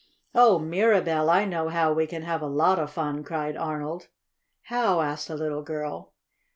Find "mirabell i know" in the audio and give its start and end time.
0.57-1.69